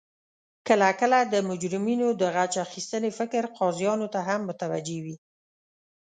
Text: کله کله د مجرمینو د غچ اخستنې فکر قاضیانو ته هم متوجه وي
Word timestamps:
کله 0.67 0.89
کله 0.99 1.19
د 1.33 1.35
مجرمینو 1.49 2.07
د 2.21 2.21
غچ 2.35 2.53
اخستنې 2.65 3.11
فکر 3.19 3.43
قاضیانو 3.57 4.07
ته 4.13 4.19
هم 4.27 4.41
متوجه 4.49 4.97
وي 5.05 5.15